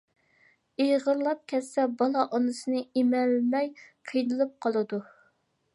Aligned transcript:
ئېغىرلاپ 0.85 1.43
كەتسە 1.53 1.85
بالا 1.99 2.25
ئانىسىنى 2.37 2.83
ئېمەلمەي 3.01 3.73
قىينىلىپ 4.13 4.57
قالىدۇ. 4.67 5.03